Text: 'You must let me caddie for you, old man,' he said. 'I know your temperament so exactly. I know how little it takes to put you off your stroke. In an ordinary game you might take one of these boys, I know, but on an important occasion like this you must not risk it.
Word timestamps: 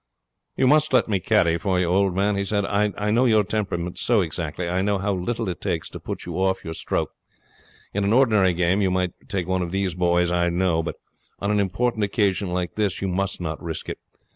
'You 0.57 0.65
must 0.65 0.93
let 0.93 1.07
me 1.07 1.19
caddie 1.19 1.59
for 1.59 1.79
you, 1.79 1.85
old 1.85 2.15
man,' 2.15 2.35
he 2.35 2.43
said. 2.43 2.65
'I 2.65 3.11
know 3.11 3.25
your 3.25 3.43
temperament 3.43 3.99
so 3.99 4.19
exactly. 4.21 4.67
I 4.67 4.81
know 4.81 4.97
how 4.97 5.13
little 5.13 5.47
it 5.47 5.61
takes 5.61 5.91
to 5.91 5.99
put 5.99 6.25
you 6.25 6.39
off 6.41 6.65
your 6.65 6.73
stroke. 6.73 7.11
In 7.93 8.03
an 8.03 8.11
ordinary 8.11 8.53
game 8.55 8.81
you 8.81 8.89
might 8.89 9.13
take 9.27 9.47
one 9.47 9.61
of 9.61 9.69
these 9.71 9.93
boys, 9.93 10.31
I 10.31 10.49
know, 10.49 10.81
but 10.81 10.95
on 11.37 11.51
an 11.51 11.59
important 11.59 12.03
occasion 12.03 12.49
like 12.49 12.73
this 12.73 12.99
you 12.99 13.09
must 13.09 13.39
not 13.39 13.61
risk 13.61 13.89
it. 13.89 13.99